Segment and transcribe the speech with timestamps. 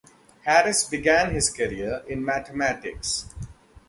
[0.45, 3.29] Harris began his career in mathematics.